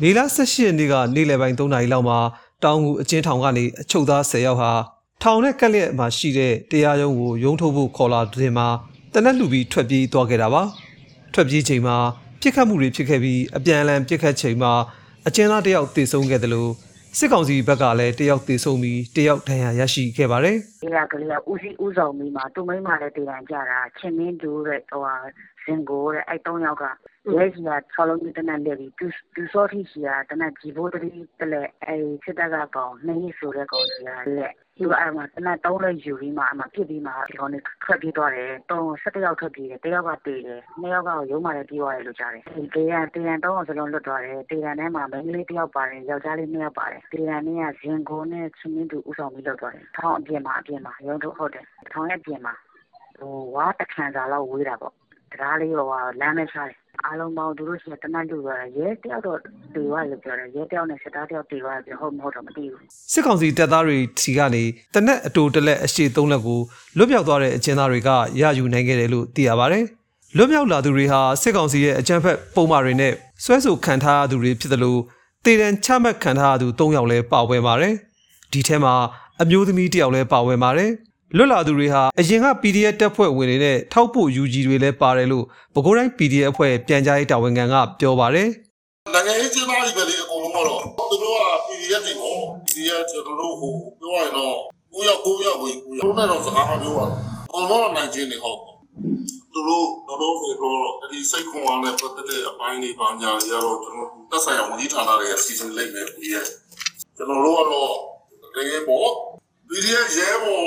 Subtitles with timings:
[0.00, 2.18] မေလ18ရက်နေ့ကနေ့လယ်ပိုင်း3နာရီလောက်မှာ
[2.64, 4.72] တောင်ငူအချင်းထောင်ကနေအချုပ်သား10ယောက်ဟာ
[5.22, 8.68] ထောင်နဲ့ကက်လက်မှာရှိတဲ့တရားရုံးကိုရုံးထုတ်ဖို့ခေါ်လာတဲ့မှာ
[9.14, 10.62] တနက်လူပြီးထွက်ပြေးသွားခဲ့တာပါ
[11.34, 11.96] ထွက်ပြေးချိန်မှာ
[12.40, 14.72] ပြစ်ခတ်မှုတွေဖြစ်ခဲ့ပြီးအပြန်အလှန်ပြစ်ခတ်ချိန်မှာ
[15.26, 16.70] အကျဉ်းသားတစ်ယောက်တေဆုံးခဲ့တယ်လို့
[17.18, 25.14] စစ်ကောင်စီဘက်ကလည်းတစ်ယောက်တေဆုံးပြီးတစ်ယောက်ဒဏ်ရာရရှိခဲ့ပါတယ်ဒီကကလေးကဦးစီးဦးဆောင်ပြီးမှသူ့မိန်းမလည်းတည်တံကြတာချင်းမင်းတူတဲ့ဟိုဟာ
[25.64, 26.84] စင်ကိုတဲ့အဲ့၃ယောက်က
[27.36, 31.08] ရဲကြီးက၆လုံးကြီးတနက်လက်ပြီးပြူပြူစောတိရှိတာတနက်ကြီးဘိုးတတိ
[31.40, 34.08] တလဲအဲ့စစ်တပ်ကကောင်နှင်းဆိုတဲ့ကောင်ကြီးက
[34.38, 52.54] လက်ဒီကအဲ့မှာတနက်၃လက်ယူပြီးမှအမှပြစ်ပြီးမှဒီကောင်နဲ့ထွက်ပြေးသွားတယ်တုံး၁၁ယောက်ထွက်ပြေးတယ်တယောက်ကတေးတယ်နှစ်ယောက်ကရုံးမှလည်းပြေးသွားတယ်လို့ကြားတယ်ဒီတေးရတေးရတော့စလုံးလွတ်သွားတယ်တေးရထဲမှာမိန်းကလေးတယောက်ပါတယ်ယောက်ျားလေးနှစ်ယောက်ပါတယ်တေးရနဲ့ကဇင်ကိုနဲ့ချင်းမင်းတူဦးဆောင်ပြီးလွတ်သွားတယ်ထောင်းအပြင်မှာအပြင်မှာရုံးထုတ်ဟုတ်တယ်ထောင်းရဲ့အပြင်မှာ
[53.20, 54.94] ဟိုဝါတခန့်စာလောက်ဝေးတာပေါ့
[55.32, 59.38] တရားလေးဟိုဟာလမ်းနဲ့ရှားတယ် အားလုံးပေါင်းသူတို့ရှိတနတ်လူသွားတယ်ရဲတယောက်တော့
[59.74, 64.64] တေသွားတယ်လို့ပြောတယ်ရဲတယောက်နဲ့စစ်သားတယောက်တေသွားတယ်ပြောဟုတ်မဟုတ်တော့မသိဘူးစစ်ကောင်စီတပ်သားတွေထီကနေ
[64.94, 66.60] တနက်အတူတလက်အရှိသုံးလက်ကို
[66.96, 69.84] လွတ်မြောက်သွားတဲ့အကျဉ်းသားတွေကရယူနိုင်ခဲ့တယ်လို့သိရပါတယ်။
[70.36, 73.12] လွတ်မြောက်လာသူတွေဟာစစ်ကောင်စီရဲ့အကြမ်းဖက်ပုံမှားတွေနဲ့
[73.44, 75.00] ဆွဲဆိုခံထားရသူတွေဖြစ်တယ်လို့
[75.44, 77.94] တေတံချမှတ်ခံထားရသူ၃ယောက်လည်းပါဝင်ပါတယ်။
[78.52, 78.94] ဒီထဲမှာ
[79.42, 80.90] အမျိုးသမီးတစ်ယောက်လည်းပါဝင်ပါတယ်။
[81.36, 88.48] လွတ်လာသူတွေဟာအရင်က PDF တပ်ဖွဲ့ဝင်တွေနဲ့ထောက်ပို့ UG တွေလည်းပါတယ်လို့ပဲခူးတိုင်း PDF အဖွဲ့ပြန်ကြားရေးတာဝန်ခံကပြောပါတယ်။
[89.14, 94.54] နိုင်ငံရေးကျင်းပရေးပဲလေအကုန်လုံးကတော့သူတို့က PDF တွေပေါ့ PDF ကျွန်တော်တို့ဟိုပြောရရင်တော့
[94.94, 97.12] ကိုရောက်ကိုရောက်ကိုကိုရောက်တော့စကားမပြောပါဘူး
[97.48, 98.58] အကုန်လုံးကနိုင်ချင်းနေဟုတ်
[99.52, 106.48] သူတို့တော့တော့ဆိုတော့ဒီစိတ်ခွန်အားနဲ့ပတ်သက်တဲ့အပိုင်းတွေပါညာတွေကတော့ကျွန်တော်တက်ဆိုင်အောင်ဝန်ကြီးဌာနတွေရဲ့စီစဉ်လိုက်မယ် PDF
[107.16, 107.92] ကျွန်တော်တို့ကတော့
[108.42, 109.10] တကယ်ပေါ့
[109.68, 110.64] PDF ရဲဘော်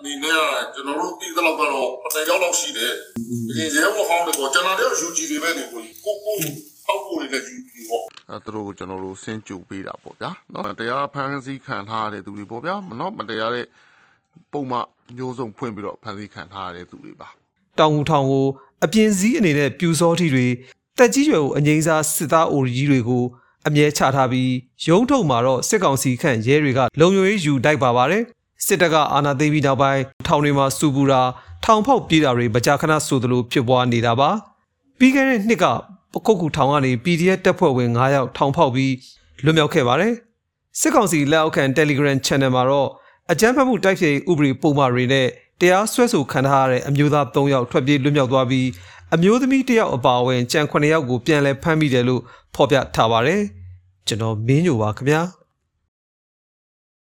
[0.00, 0.40] အနေနဲ့
[0.74, 2.92] ကျွန်တော်တို့သိသလောက်ကတော့ပထမရောက်လောက်ရှိတယ်။
[3.56, 6.36] ဒီရဲဘော်ဟောင်းတွေကိုကျွန်တော်တို့ယူကြည်တွေပဲနေကိုကိုကို
[6.84, 13.66] ထောက်ဖို့နေတဲ့ယူကြည်ပေါ့အဲသူတို့ကျွန်တော်တို့ဆင်းကြုံပေးတာပေါ့ဗျာ။နော်တရားဖန်ဆီးခံထားတဲ့သူတွေပေါ့ဗျာ။မနော်မတရားတဲ့
[14.52, 14.78] ပုံမှ
[15.16, 17.28] မျိုးစုံဖွင့်ပြီးတော့ဖန်ဆီးခံထားတဲ့သူတွေပါ။
[17.78, 18.46] တောင်ဟူထောင်ကို
[18.84, 20.46] အပြင်းစည်းအနေနဲ့ပြူစောထီတွေ
[20.98, 23.24] တက်ကြီးရွယ်ကိုအငိမ့်စားစစ်သားအိုကြီးတွေကို
[23.66, 24.52] အမြဲချထားပြီး
[24.88, 28.24] ရုံးထုံမှာတော့စစ်ကောင်စီခန့်ရဲတွေကလုံခြုံရေးယူတိုက်ပါပါတယ်။
[28.66, 31.22] စစ်တပ်ကအာဏာသိမ်းပြီးနောက်ပိုင်းထောင်တွေမှာစူပူတာ
[31.64, 34.30] ထောင်ဖောက်ပြေးတာတွေမကြာခဏဆိုသလိုဖြစ်ပွားနေတာပါ
[34.98, 35.64] ပြီးခဲ့တဲ့နှစ်က
[36.12, 38.94] ပခုတ်ကူထောင်ကနေ PDF တပ်ဖွဲ့ဝင်9ယောက်ထောင်ဖောက်ပြီး
[39.44, 40.14] လွတ်မြောက်ခဲ့ပါတယ်
[40.80, 42.88] စစ်ကောင်စီလက်အောက်ခံ Telegram Channel မှာတော့
[43.32, 45.26] အကြမ်းဖက်မှုတိုက်ဖျက်ရေးဥပဒေပုံမှန်တွေနဲ့
[45.60, 48.66] တရားစွဲဆိုခံထားရတဲ့အမျိုးသား3ယောက်ထွက်ပြေးလွတ်မြောက်သွားပြီး
[49.14, 52.22] အမျိုးသမီး1ယောက်အပါအဝင်ကြံ9ယောက်ကိုပြန်လည်ဖမ်းမိတယ်လို့
[52.54, 53.42] ဖော်ပြထားပါတယ်
[54.06, 55.39] ကျွန်တော်မင်းညိုပါခင်ဗျာ